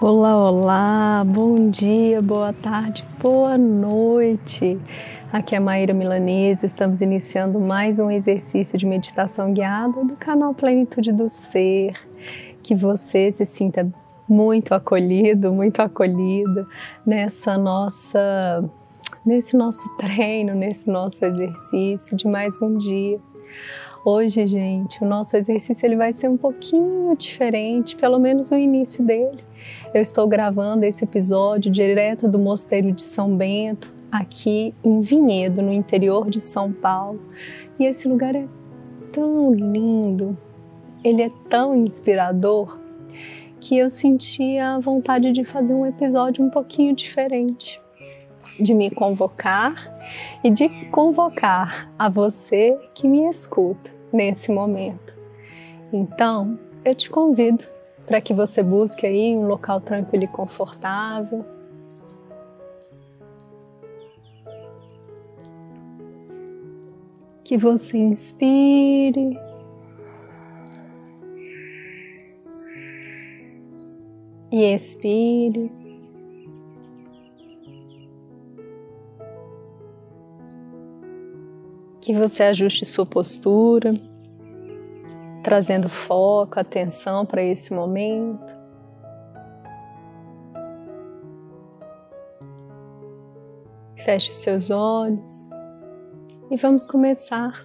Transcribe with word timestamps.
Olá, 0.00 0.48
olá, 0.48 1.24
bom 1.26 1.70
dia, 1.70 2.22
boa 2.22 2.52
tarde, 2.52 3.04
boa 3.20 3.58
noite. 3.58 4.78
Aqui 5.32 5.56
é 5.56 5.58
a 5.58 5.60
Maíra 5.60 5.92
Milanese, 5.92 6.66
estamos 6.66 7.00
iniciando 7.00 7.58
mais 7.58 7.98
um 7.98 8.08
exercício 8.08 8.78
de 8.78 8.86
meditação 8.86 9.52
guiada 9.52 10.04
do 10.04 10.14
canal 10.14 10.54
Plenitude 10.54 11.10
do 11.10 11.28
Ser. 11.28 11.94
Que 12.62 12.76
você 12.76 13.32
se 13.32 13.44
sinta 13.44 13.92
muito 14.28 14.72
acolhido, 14.72 15.52
muito 15.52 15.80
acolhida 15.80 16.64
nessa 17.04 17.58
nossa 17.58 18.62
nesse 19.26 19.56
nosso 19.56 19.82
treino, 19.96 20.54
nesse 20.54 20.88
nosso 20.88 21.24
exercício 21.24 22.16
de 22.16 22.28
mais 22.28 22.62
um 22.62 22.76
dia. 22.76 23.18
Hoje, 24.04 24.46
gente, 24.46 25.02
o 25.02 25.06
nosso 25.08 25.36
exercício 25.36 25.84
ele 25.84 25.96
vai 25.96 26.12
ser 26.12 26.28
um 26.28 26.36
pouquinho 26.36 27.16
diferente, 27.16 27.96
pelo 27.96 28.20
menos 28.20 28.52
o 28.52 28.54
início 28.54 29.04
dele. 29.04 29.47
Eu 29.94 30.02
estou 30.02 30.28
gravando 30.28 30.84
esse 30.84 31.04
episódio 31.04 31.70
direto 31.70 32.28
do 32.28 32.38
Mosteiro 32.38 32.92
de 32.92 33.02
São 33.02 33.36
Bento, 33.36 33.90
aqui 34.12 34.74
em 34.84 35.00
Vinhedo, 35.00 35.62
no 35.62 35.72
interior 35.72 36.28
de 36.28 36.40
São 36.40 36.72
Paulo. 36.72 37.20
E 37.78 37.84
esse 37.84 38.08
lugar 38.08 38.34
é 38.34 38.46
tão 39.12 39.52
lindo, 39.52 40.36
ele 41.02 41.22
é 41.22 41.30
tão 41.48 41.74
inspirador 41.76 42.78
que 43.60 43.76
eu 43.76 43.90
senti 43.90 44.58
a 44.58 44.78
vontade 44.78 45.32
de 45.32 45.44
fazer 45.44 45.74
um 45.74 45.86
episódio 45.86 46.44
um 46.44 46.50
pouquinho 46.50 46.94
diferente, 46.94 47.80
de 48.58 48.74
me 48.74 48.90
convocar 48.90 49.74
e 50.42 50.50
de 50.50 50.68
convocar 50.90 51.90
a 51.98 52.08
você 52.08 52.78
que 52.94 53.08
me 53.08 53.26
escuta 53.28 53.90
nesse 54.12 54.50
momento. 54.50 55.16
Então, 55.92 56.56
eu 56.84 56.94
te 56.94 57.10
convido 57.10 57.64
para 58.08 58.22
que 58.22 58.32
você 58.32 58.62
busque 58.62 59.06
aí 59.06 59.36
um 59.36 59.46
local 59.46 59.82
tranquilo 59.82 60.24
e 60.24 60.28
confortável. 60.28 61.44
Que 67.44 67.58
você 67.58 67.98
inspire. 67.98 69.38
E 74.50 74.74
expire. 74.74 75.70
que 82.00 82.14
você 82.14 82.44
ajuste 82.44 82.86
sua 82.86 83.04
postura, 83.04 83.92
trazendo 85.48 85.88
foco, 85.88 86.60
atenção 86.60 87.24
para 87.24 87.42
esse 87.42 87.72
momento. 87.72 88.54
Feche 94.04 94.34
seus 94.34 94.68
olhos 94.68 95.48
e 96.50 96.56
vamos 96.58 96.84
começar. 96.84 97.64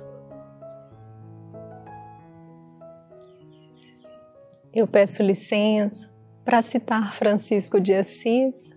Eu 4.73 4.87
peço 4.87 5.21
licença 5.21 6.09
para 6.45 6.61
citar 6.61 7.13
Francisco 7.13 7.81
de 7.81 7.93
Assis 7.93 8.71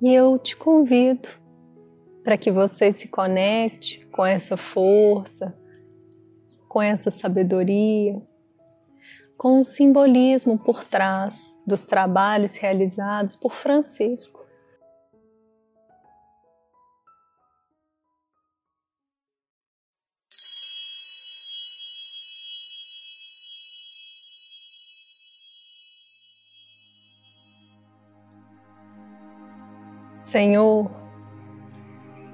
e 0.00 0.14
eu 0.14 0.38
te 0.38 0.56
convido 0.56 1.28
para 2.22 2.38
que 2.38 2.52
você 2.52 2.92
se 2.92 3.08
conecte 3.08 4.06
com 4.12 4.24
essa 4.24 4.56
força, 4.56 5.60
com 6.72 6.80
essa 6.80 7.10
sabedoria, 7.10 8.18
com 9.36 9.60
o 9.60 9.62
simbolismo 9.62 10.56
por 10.56 10.82
trás 10.82 11.54
dos 11.66 11.84
trabalhos 11.84 12.56
realizados 12.56 13.36
por 13.36 13.54
Francisco. 13.54 14.40
Senhor, 30.22 30.90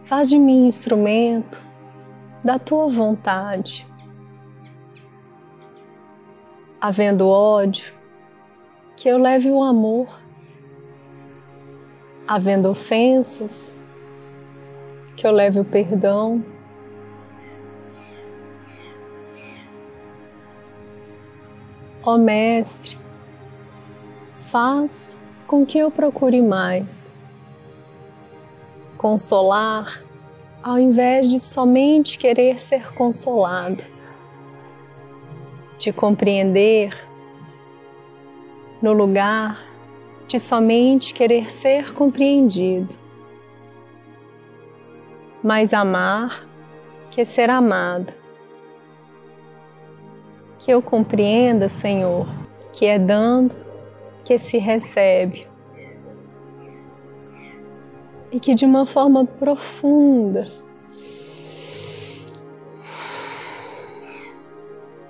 Faz 0.04 0.30
de 0.30 0.38
mim 0.38 0.68
instrumento 0.68 1.60
da 2.42 2.58
tua 2.58 2.88
vontade. 2.88 3.86
Havendo 6.80 7.28
ódio, 7.28 7.92
que 8.96 9.08
eu 9.08 9.18
leve 9.18 9.50
o 9.50 9.62
amor. 9.62 10.08
Havendo 12.26 12.70
ofensas, 12.70 13.70
que 15.16 15.26
eu 15.26 15.32
leve 15.32 15.58
o 15.60 15.64
perdão. 15.64 16.44
Ó 22.02 22.16
Mestre, 22.16 22.96
faz 24.40 25.16
com 25.46 25.66
que 25.66 25.78
eu 25.78 25.90
procure 25.90 26.40
mais 26.40 27.10
consolar 28.96 30.02
ao 30.62 30.78
invés 30.78 31.30
de 31.30 31.38
somente 31.38 32.18
querer 32.18 32.60
ser 32.60 32.92
consolado, 32.94 33.82
de 35.78 35.92
compreender 35.92 36.92
no 38.82 38.92
lugar 38.92 39.64
de 40.26 40.38
somente 40.38 41.14
querer 41.14 41.50
ser 41.50 41.94
compreendido, 41.94 42.94
mais 45.42 45.72
amar 45.72 46.46
que 47.10 47.24
ser 47.24 47.48
amado. 47.48 48.12
Que 50.58 50.72
eu 50.72 50.82
compreenda, 50.82 51.68
Senhor, 51.68 52.28
que 52.72 52.84
é 52.84 52.98
dando 52.98 53.54
que 54.24 54.38
se 54.38 54.58
recebe 54.58 55.46
e 58.30 58.38
que 58.38 58.54
de 58.54 58.66
uma 58.66 58.84
forma 58.84 59.24
profunda 59.24 60.46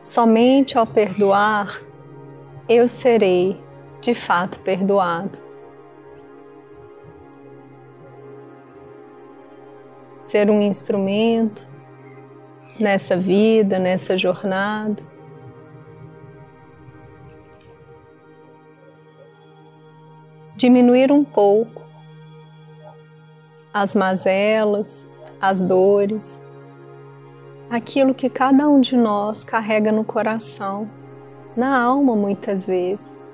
somente 0.08 0.78
ao 0.78 0.86
perdoar 0.86 1.82
eu 2.66 2.88
serei 2.88 3.62
de 4.00 4.14
fato 4.14 4.58
perdoado. 4.60 5.38
Ser 10.22 10.48
um 10.48 10.62
instrumento 10.62 11.69
nessa 12.80 13.19
vida, 13.19 13.78
nessa 13.78 14.16
jornada. 14.16 15.02
Diminuir 20.56 21.12
um 21.12 21.22
pouco 21.22 21.84
as 23.75 23.94
mazelas, 23.94 25.06
as 25.38 25.60
dores, 25.60 26.42
aquilo 27.70 28.14
que 28.14 28.30
cada 28.30 28.68
um 28.68 28.80
de 28.80 28.96
nós 28.96 29.44
carrega 29.44 29.92
no 29.92 30.04
coração, 30.04 30.88
na 31.56 31.78
alma 31.78 32.16
muitas 32.16 32.66
vezes. 32.66 33.28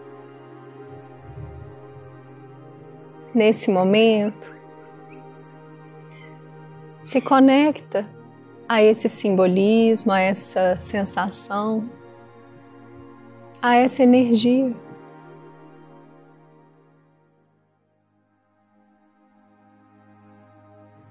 Nesse 3.34 3.70
momento, 3.70 4.54
se 7.04 7.20
conecta 7.20 8.06
a 8.68 8.82
esse 8.82 9.08
simbolismo, 9.08 10.12
a 10.12 10.20
essa 10.20 10.76
sensação, 10.76 11.84
a 13.60 13.76
essa 13.76 14.02
energia. 14.02 14.72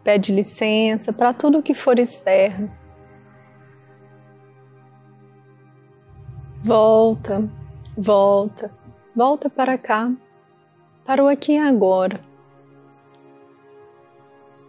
Pede 0.04 0.34
licença 0.34 1.14
para 1.14 1.34
tudo 1.34 1.64
que 1.64 1.74
for 1.74 2.00
externo. 2.00 2.83
Volta, 6.64 7.44
volta, 7.98 8.72
volta 9.14 9.50
para 9.50 9.78
cá, 9.78 10.12
para 11.06 11.22
o 11.22 11.28
aqui 11.28 11.54
e 11.54 11.58
agora. 11.58 12.22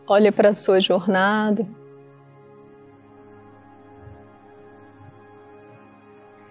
Olha 0.06 0.32
para 0.32 0.50
a 0.50 0.55
sua 0.55 0.81
jornada. 0.81 1.67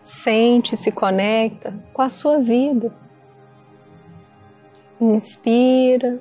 Sente, 0.01 0.77
se 0.77 0.91
conecta 0.91 1.73
com 1.91 2.01
a 2.01 2.09
sua 2.09 2.39
vida. 2.39 2.93
Inspira 5.01 6.19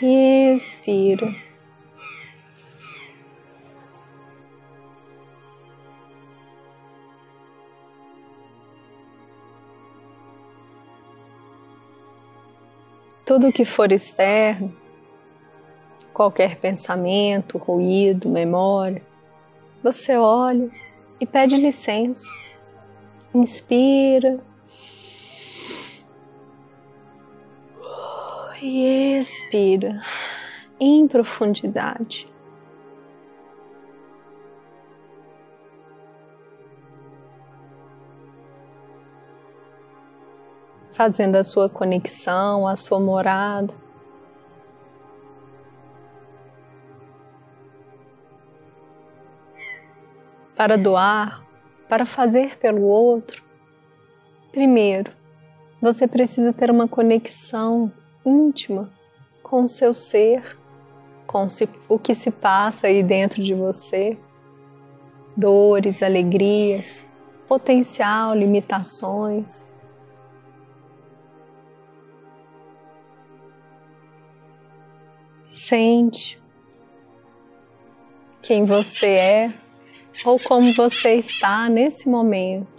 Expira. 0.00 1.43
Tudo 13.24 13.52
que 13.52 13.64
for 13.64 13.90
externo, 13.90 14.74
qualquer 16.12 16.56
pensamento, 16.56 17.58
ruído, 17.58 18.28
memória, 18.28 19.02
você 19.82 20.16
olha 20.16 20.70
e 21.20 21.26
pede 21.26 21.56
licença. 21.56 22.26
Inspira. 23.34 24.36
E 28.62 29.18
expira 29.18 30.00
em 30.80 31.06
profundidade. 31.06 32.33
Fazendo 40.94 41.34
a 41.34 41.42
sua 41.42 41.68
conexão, 41.68 42.68
a 42.68 42.76
sua 42.76 43.00
morada. 43.00 43.74
Para 50.56 50.78
doar, 50.78 51.44
para 51.88 52.06
fazer 52.06 52.56
pelo 52.58 52.82
outro, 52.82 53.42
primeiro, 54.52 55.10
você 55.82 56.06
precisa 56.06 56.52
ter 56.52 56.70
uma 56.70 56.86
conexão 56.86 57.92
íntima 58.24 58.88
com 59.42 59.64
o 59.64 59.68
seu 59.68 59.92
ser, 59.92 60.56
com 61.26 61.46
o 61.88 61.98
que 61.98 62.14
se 62.14 62.30
passa 62.30 62.86
aí 62.86 63.02
dentro 63.02 63.42
de 63.42 63.52
você, 63.52 64.16
dores, 65.36 66.04
alegrias, 66.04 67.04
potencial, 67.48 68.32
limitações. 68.34 69.66
Sente 75.54 76.42
quem 78.42 78.64
você 78.64 79.06
é 79.06 79.54
ou 80.24 80.38
como 80.40 80.72
você 80.74 81.14
está 81.14 81.68
nesse 81.68 82.08
momento. 82.08 82.73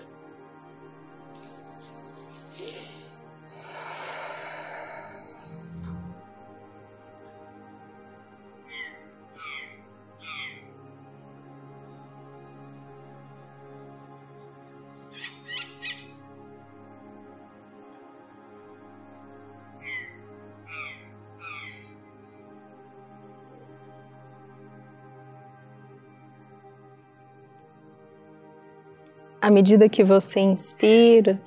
Medida 29.55 29.87
que 29.87 30.03
você 30.03 30.41
inspira, 30.41 31.41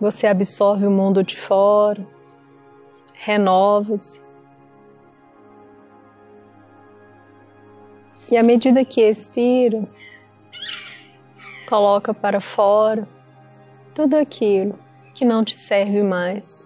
você 0.00 0.26
absorve 0.26 0.86
o 0.86 0.90
mundo 0.90 1.22
de 1.22 1.36
fora, 1.36 2.06
renova-se. 3.12 4.18
E 8.30 8.36
à 8.38 8.42
medida 8.42 8.82
que 8.82 9.02
expira, 9.02 9.86
coloca 11.68 12.14
para 12.14 12.40
fora 12.40 13.06
tudo 13.94 14.16
aquilo 14.16 14.78
que 15.14 15.22
não 15.22 15.44
te 15.44 15.54
serve 15.54 16.02
mais. 16.02 16.61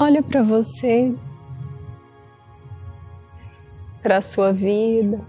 Olha 0.00 0.22
para 0.22 0.44
você, 0.44 1.12
para 4.00 4.18
a 4.18 4.22
sua 4.22 4.52
vida, 4.52 5.20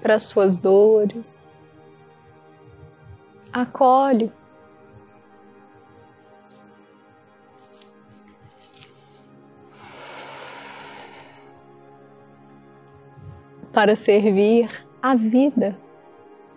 para 0.00 0.16
as 0.16 0.24
suas 0.24 0.56
dores. 0.56 1.44
Acolhe. 3.52 4.32
Para 13.72 13.94
servir 13.94 14.68
a 15.00 15.14
vida, 15.14 15.78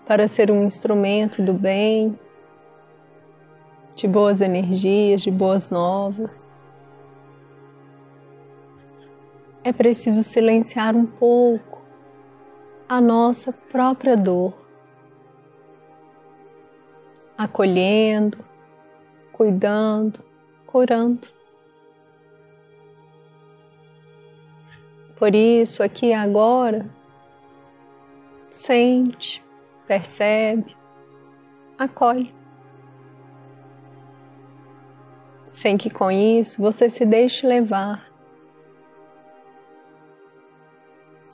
para 0.07 0.27
ser 0.27 0.49
um 0.49 0.63
instrumento 0.63 1.43
do 1.43 1.53
bem, 1.53 2.19
de 3.95 4.07
boas 4.07 4.41
energias, 4.41 5.21
de 5.21 5.29
boas 5.29 5.69
novas. 5.69 6.54
É 9.65 9.73
preciso 9.73 10.21
silenciar 10.21 10.95
um 10.95 11.07
pouco 11.07 11.81
a 12.87 13.01
nossa 13.01 13.51
própria 13.51 14.15
dor, 14.15 14.53
acolhendo, 17.35 18.37
cuidando, 19.33 20.23
curando. 20.67 21.27
Por 25.15 25.33
isso, 25.33 25.81
aqui 25.81 26.13
agora, 26.13 26.87
sente, 28.51 29.43
percebe, 29.87 30.77
acolhe. 31.75 32.31
Sem 35.49 35.75
que 35.75 35.89
com 35.89 36.11
isso 36.11 36.61
você 36.61 36.87
se 36.87 37.03
deixe 37.03 37.47
levar 37.47 38.14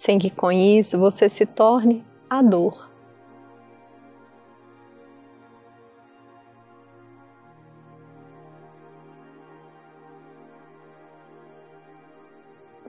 sem 0.01 0.17
que 0.17 0.31
com 0.31 0.51
isso 0.51 0.97
você 0.97 1.29
se 1.29 1.45
torne 1.45 2.03
a 2.27 2.41
dor. 2.41 2.89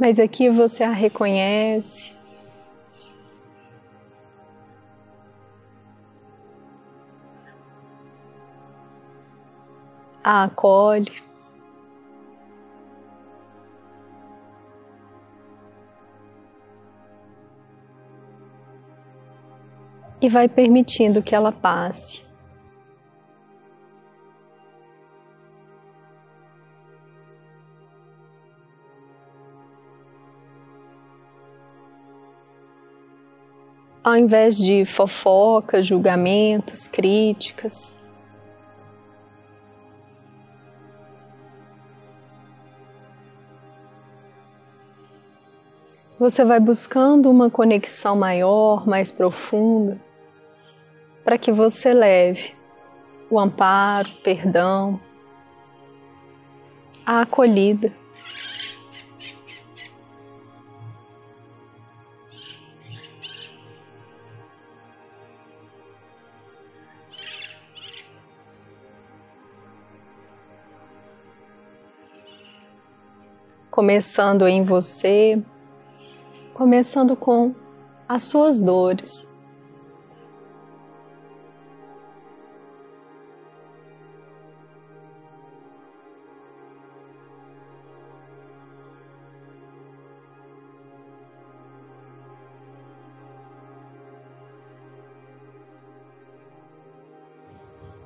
Mas 0.01 0.19
aqui 0.19 0.49
você 0.49 0.83
a 0.83 0.91
reconhece, 0.91 2.15
a 10.25 10.45
acolhe. 10.45 11.32
E 20.23 20.29
vai 20.29 20.49
permitindo 20.49 21.21
que 21.21 21.35
ela 21.35 21.51
passe. 21.51 22.23
Ao 34.05 34.17
invés 34.17 34.57
de 34.57 34.85
fofocas, 34.85 35.87
julgamentos, 35.87 36.87
críticas, 36.87 37.95
você 46.19 46.45
vai 46.45 46.61
buscando 46.61 47.29
uma 47.29 47.51
conexão 47.51 48.15
maior, 48.17 48.87
mais 48.87 49.11
profunda 49.11 50.01
para 51.25 51.39
que 51.39 51.53
você 51.53 51.93
leve 51.93 52.55
o 53.31 53.39
amparo, 53.39 54.11
perdão, 54.23 55.01
a 57.07 57.23
acolhida. 57.23 57.93
Começando 73.71 74.47
em 74.47 74.63
você, 74.63 75.43
começando 76.53 77.17
com 77.17 77.55
as 78.07 78.23
suas 78.25 78.61
dores. 78.61 79.32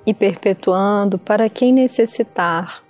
E 0.06 0.14
perpetuando 0.14 1.18
para 1.18 1.50
quem 1.50 1.72
necessitar. 1.72 2.85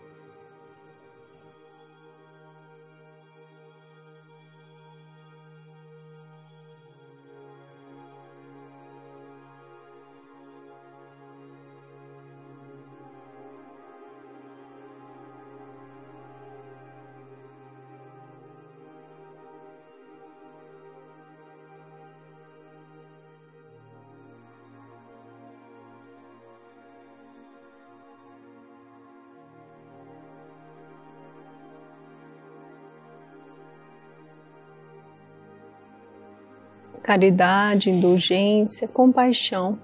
Caridade, 37.06 37.88
indulgência, 37.88 38.88
compaixão. 38.88 39.78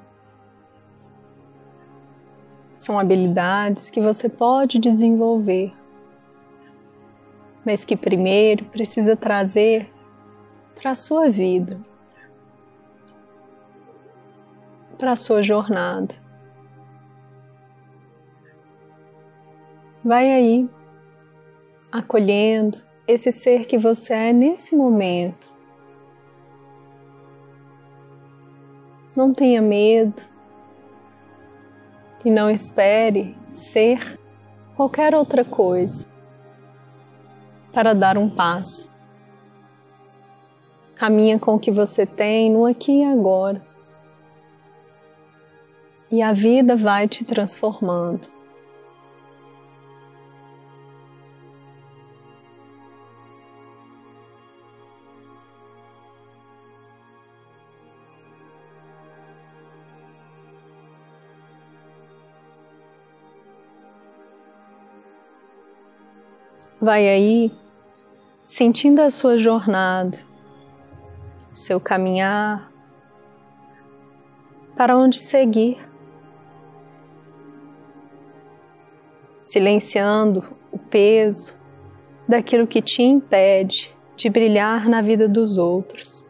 São 2.77 2.99
habilidades 2.99 3.91
que 3.91 4.01
você 4.01 4.29
pode 4.29 4.81
desenvolver, 4.81 5.73
mas 7.65 7.85
que 7.85 7.97
primeiro 7.97 8.65
precisa 8.65 9.15
trazer 9.15 9.89
para 10.75 10.91
a 10.91 10.95
sua 10.97 11.31
vida, 11.31 11.81
para 14.99 15.13
a 15.13 15.17
sua 15.17 15.43
jornada. 15.43 16.13
Vai 20.05 20.29
aí, 20.29 20.69
acolhendo 21.93 22.79
esse 23.07 23.31
ser 23.31 23.65
que 23.67 23.79
você 23.79 24.13
é 24.13 24.33
nesse 24.33 24.75
momento 24.75 25.52
Não 29.15 29.35
tenha 29.35 29.61
medo 29.61 30.23
e 32.25 32.31
não 32.31 32.51
espere 32.51 33.37
ser 33.51 34.19
qualquer 34.75 35.15
outra 35.15 35.45
coisa 35.45 36.07
para 37.73 37.95
dar 37.95 38.17
um 38.17 38.31
passo. 38.31 38.91
Caminha 40.95 41.39
com 41.39 41.55
o 41.55 41.59
que 41.59 41.71
você 41.71 42.07
tem 42.07 42.51
no 42.51 42.65
aqui 42.65 43.01
e 43.01 43.05
agora. 43.05 43.63
E 46.11 46.23
a 46.23 46.33
vida 46.33 46.77
vai 46.77 47.09
te 47.09 47.25
transformando. 47.25 48.29
Vai 66.83 67.09
aí 67.09 67.53
sentindo 68.45 69.03
a 69.03 69.09
sua 69.09 69.39
jornada, 69.39 70.19
seu 71.55 71.79
caminhar, 71.79 72.73
para 74.77 74.97
onde 74.97 75.21
seguir. 75.21 75.79
Silenciando 79.45 80.57
o 80.73 80.79
peso 80.79 81.55
daquilo 82.27 82.67
que 82.67 82.83
te 82.83 83.01
impede 83.01 83.97
de 84.17 84.29
brilhar 84.29 84.89
na 84.89 85.01
vida 85.01 85.29
dos 85.29 85.59
outros. 85.59 86.27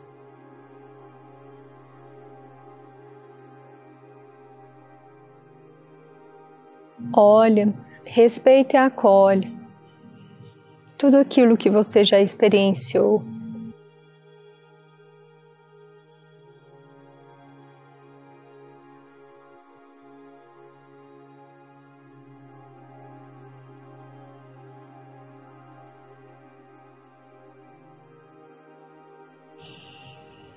Olha, 7.16 7.72
respeita 8.04 8.76
e 8.76 8.78
acolhe 8.78 9.61
tudo 11.02 11.16
aquilo 11.16 11.56
que 11.56 11.68
você 11.68 12.04
já 12.04 12.20
experienciou. 12.20 13.24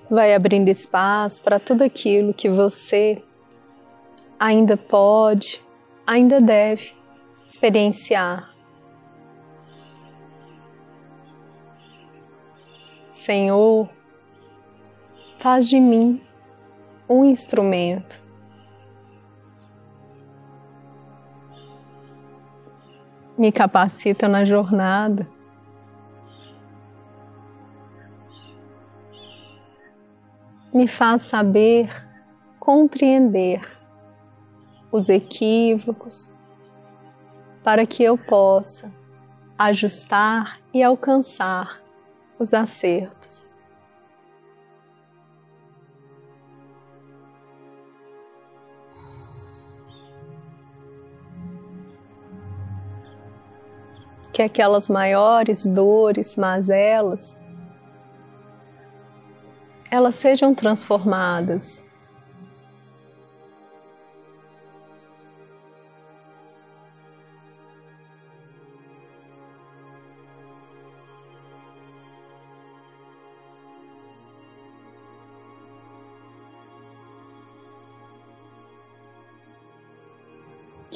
Vai 0.08 0.32
abrindo 0.32 0.68
espaço 0.68 1.42
para 1.42 1.58
tudo 1.58 1.82
aquilo 1.82 2.32
que 2.32 2.48
você 2.48 3.20
ainda 4.38 4.76
pode, 4.76 5.60
ainda 6.06 6.40
deve 6.40 6.94
experienciar. 7.48 8.55
Senhor, 13.26 13.88
faz 15.40 15.68
de 15.68 15.80
mim 15.80 16.22
um 17.08 17.24
instrumento. 17.24 18.22
Me 23.36 23.50
capacita 23.50 24.28
na 24.28 24.44
jornada. 24.44 25.28
Me 30.72 30.86
faz 30.86 31.22
saber 31.22 31.90
compreender 32.60 33.60
os 34.92 35.08
equívocos 35.08 36.30
para 37.64 37.84
que 37.84 38.04
eu 38.04 38.16
possa 38.16 38.88
ajustar 39.58 40.60
e 40.72 40.80
alcançar 40.80 41.84
os 42.38 42.52
acertos. 42.52 43.50
Que 54.32 54.42
aquelas 54.42 54.90
maiores 54.90 55.62
dores, 55.62 56.36
mazelas, 56.36 57.38
elas 59.90 60.14
sejam 60.16 60.54
transformadas 60.54 61.82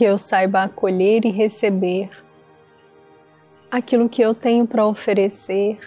que 0.01 0.05
eu 0.07 0.17
saiba 0.17 0.63
acolher 0.63 1.27
e 1.27 1.31
receber 1.31 2.09
aquilo 3.71 4.09
que 4.09 4.23
eu 4.23 4.35
tenho 4.35 4.67
para 4.67 4.87
oferecer 4.87 5.79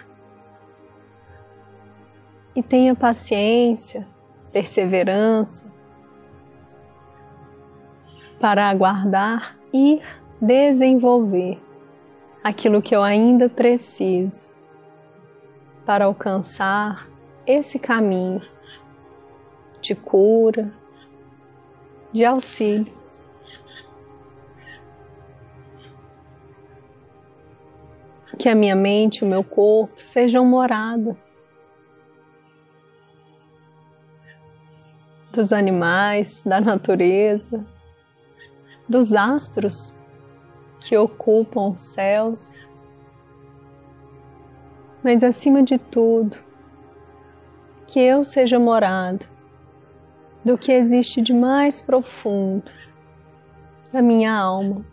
e 2.54 2.62
tenha 2.62 2.94
paciência, 2.94 4.06
perseverança 4.52 5.64
para 8.38 8.70
aguardar 8.70 9.58
e 9.72 10.00
desenvolver 10.40 11.60
aquilo 12.44 12.80
que 12.80 12.94
eu 12.94 13.02
ainda 13.02 13.48
preciso 13.48 14.48
para 15.84 16.04
alcançar 16.04 17.08
esse 17.44 17.80
caminho 17.80 18.42
de 19.80 19.96
cura, 19.96 20.72
de 22.12 22.24
auxílio. 22.24 23.02
Que 28.34 28.48
a 28.48 28.54
minha 28.54 28.74
mente 28.74 29.24
o 29.24 29.26
meu 29.26 29.44
corpo 29.44 30.00
sejam 30.00 30.44
morada 30.44 31.16
dos 35.32 35.52
animais, 35.52 36.40
da 36.46 36.60
natureza, 36.60 37.64
dos 38.88 39.12
astros 39.12 39.92
que 40.80 40.96
ocupam 40.96 41.70
os 41.70 41.80
céus, 41.80 42.54
mas 45.02 45.22
acima 45.24 45.62
de 45.62 45.76
tudo, 45.76 46.36
que 47.86 47.98
eu 47.98 48.22
seja 48.22 48.58
morada 48.58 49.26
do 50.44 50.56
que 50.56 50.72
existe 50.72 51.20
de 51.20 51.32
mais 51.32 51.82
profundo 51.82 52.70
da 53.92 54.02
minha 54.02 54.32
alma. 54.32 54.84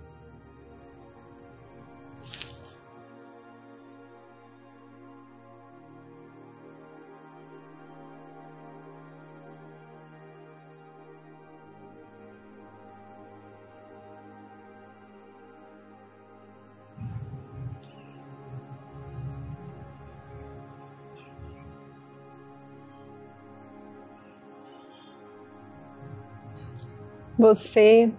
Você 27.41 28.13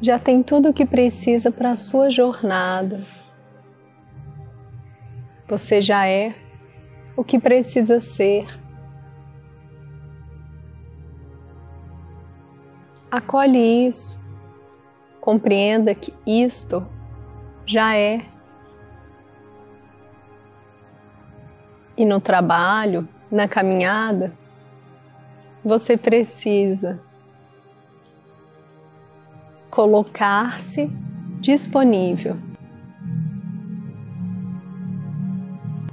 já 0.00 0.20
tem 0.20 0.40
tudo 0.40 0.68
o 0.68 0.72
que 0.72 0.86
precisa 0.86 1.50
para 1.50 1.72
a 1.72 1.76
sua 1.76 2.10
jornada. 2.10 3.04
Você 5.48 5.80
já 5.80 6.06
é 6.06 6.32
o 7.16 7.24
que 7.24 7.40
precisa 7.40 7.98
ser. 7.98 8.46
Acolhe 13.10 13.88
isso, 13.88 14.16
compreenda 15.20 15.92
que 15.92 16.14
isto 16.24 16.86
já 17.66 17.96
é. 17.96 18.24
E 21.96 22.06
no 22.06 22.20
trabalho, 22.20 23.08
na 23.28 23.48
caminhada, 23.48 24.32
você 25.64 25.96
precisa 25.96 27.04
colocar-se 29.76 30.90
disponível. 31.38 32.38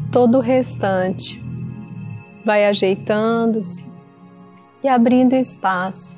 Todo 0.10 0.38
o 0.38 0.40
restante 0.40 1.38
vai 2.46 2.66
ajeitando-se 2.66 3.86
e 4.82 4.88
abrindo 4.88 5.34
espaço 5.34 6.18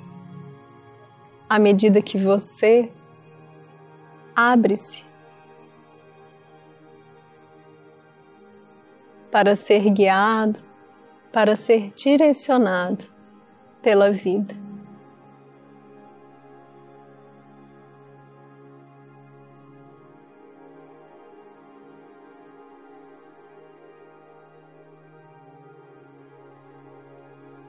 à 1.49 1.57
medida 1.57 2.03
que 2.03 2.19
você 2.19 2.91
abre-se 4.35 5.03
para 9.31 9.55
ser 9.55 9.89
guiado, 9.89 10.59
para 11.33 11.55
ser 11.55 11.91
direcionado 11.95 13.05
pela 13.81 14.11
vida. 14.11 14.64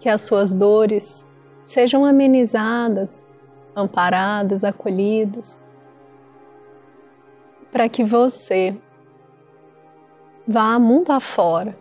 Que 0.06 0.10
as 0.10 0.20
suas 0.20 0.54
dores 0.54 1.26
sejam 1.64 2.04
amenizadas, 2.04 3.26
amparadas, 3.74 4.62
acolhidas, 4.62 5.60
para 7.72 7.88
que 7.88 8.04
você 8.04 8.80
vá 10.46 10.78
mundo 10.78 11.10
afora, 11.10 11.76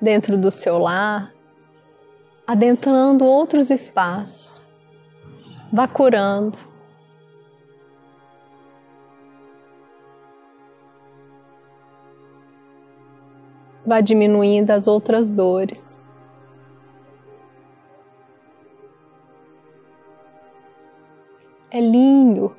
dentro 0.00 0.38
do 0.38 0.50
seu 0.50 0.78
lar, 0.78 1.30
adentrando 2.46 3.26
outros 3.26 3.70
espaços, 3.70 4.58
vá 5.70 5.86
curando. 5.86 6.56
Vá 13.84 14.00
diminuindo 14.00 14.70
as 14.70 14.86
outras 14.86 15.30
dores. 15.30 16.00
É 21.72 21.80
lindo 21.80 22.56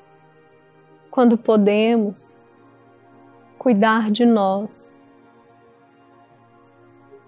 quando 1.10 1.38
podemos 1.38 2.40
cuidar 3.58 4.10
de 4.10 4.26
nós, 4.26 4.90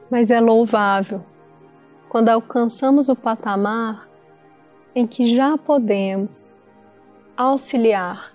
mas 0.09 0.31
é 0.31 0.39
louvável 0.39 1.21
quando 2.07 2.29
alcançamos 2.29 3.09
o 3.09 3.15
patamar 3.17 4.07
em 4.95 5.05
que 5.05 5.27
já 5.35 5.57
podemos 5.57 6.49
auxiliar 7.35 8.31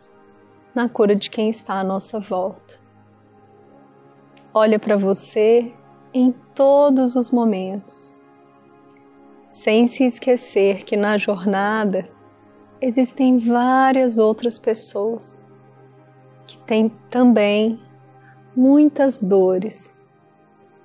na 0.74 0.86
cura 0.86 1.16
de 1.16 1.30
quem 1.30 1.48
está 1.48 1.80
à 1.80 1.84
nossa 1.84 2.20
volta. 2.20 2.78
Olha 4.52 4.78
para 4.78 4.98
você 4.98 5.72
em 6.12 6.32
todos 6.54 7.16
os 7.16 7.30
momentos, 7.30 8.14
sem 9.48 9.86
se 9.86 10.04
esquecer 10.04 10.84
que 10.84 10.98
na 10.98 11.16
jornada 11.16 12.17
existem 12.80 13.38
várias 13.38 14.18
outras 14.18 14.58
pessoas 14.58 15.40
que 16.46 16.58
têm 16.60 16.88
também 17.10 17.80
muitas 18.56 19.20
dores, 19.20 19.94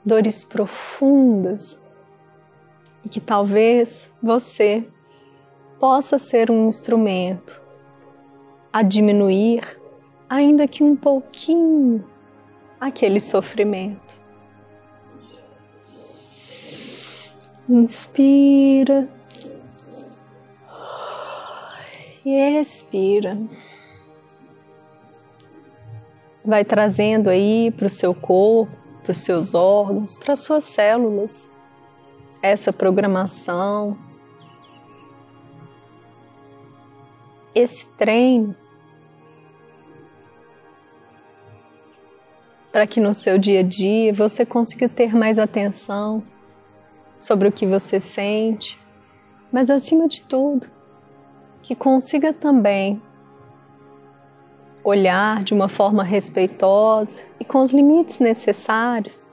dores 0.06 0.43
profundas, 0.43 1.79
e 3.06 3.10
que 3.10 3.19
talvez 3.19 4.10
você 4.21 4.88
possa 5.79 6.17
ser 6.17 6.49
um 6.49 6.67
instrumento 6.67 7.62
a 8.71 8.82
diminuir, 8.82 9.79
ainda 10.29 10.67
que 10.67 10.84
um 10.84 10.95
pouquinho, 10.95 12.03
aquele 12.79 13.19
sofrimento. 13.19 14.21
Inspira 17.69 19.08
e 22.25 22.59
expira. 22.59 23.38
Vai 26.43 26.65
trazendo 26.65 27.29
aí 27.29 27.71
para 27.71 27.88
o 27.88 27.89
seu 27.89 28.13
corpo, 28.13 28.75
para 29.01 29.12
os 29.12 29.19
seus 29.19 29.53
órgãos, 29.53 30.17
para 30.17 30.33
as 30.33 30.39
suas 30.39 30.63
células, 30.63 31.49
essa 32.41 32.73
programação, 32.73 33.97
esse 37.53 37.86
treino, 37.97 38.55
para 42.71 42.88
que 42.88 42.99
no 42.99 43.13
seu 43.13 43.38
dia 43.38 43.59
a 43.59 43.63
dia 43.63 44.13
você 44.13 44.45
consiga 44.45 44.89
ter 44.89 45.13
mais 45.15 45.38
atenção 45.38 46.23
sobre 47.19 47.47
o 47.47 47.51
que 47.51 47.67
você 47.67 47.99
sente, 47.99 48.79
mas 49.51 49.69
acima 49.69 50.07
de 50.07 50.23
tudo, 50.23 50.67
que 51.63 51.73
consiga 51.73 52.34
também 52.34 53.02
olhar 54.84 55.43
de 55.43 55.54
uma 55.54 55.69
forma 55.69 56.04
respeitosa 56.04 57.17
e 57.39 57.45
com 57.45 57.62
os 57.62 57.71
limites 57.71 58.19
necessários, 58.19 59.26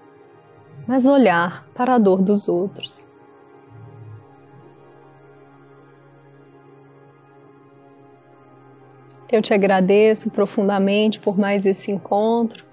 mas 0.87 1.07
olhar 1.07 1.67
para 1.75 1.97
a 1.97 1.99
dor 1.99 2.23
dos 2.23 2.49
outros. 2.49 3.05
Eu 9.29 9.43
te 9.43 9.53
agradeço 9.53 10.31
profundamente 10.31 11.21
por 11.21 11.37
mais 11.37 11.67
esse 11.67 11.91
encontro 11.91 12.65